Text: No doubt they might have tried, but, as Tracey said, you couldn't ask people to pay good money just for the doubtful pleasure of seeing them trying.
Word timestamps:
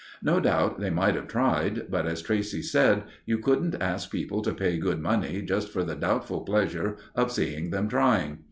No 0.23 0.39
doubt 0.39 0.79
they 0.79 0.89
might 0.89 1.13
have 1.13 1.27
tried, 1.27 1.85
but, 1.91 2.07
as 2.07 2.23
Tracey 2.23 2.63
said, 2.63 3.03
you 3.27 3.37
couldn't 3.37 3.79
ask 3.79 4.09
people 4.09 4.41
to 4.41 4.51
pay 4.51 4.77
good 4.79 4.99
money 4.99 5.43
just 5.43 5.69
for 5.69 5.83
the 5.83 5.93
doubtful 5.93 6.41
pleasure 6.41 6.97
of 7.13 7.31
seeing 7.31 7.69
them 7.69 7.87
trying. 7.87 8.39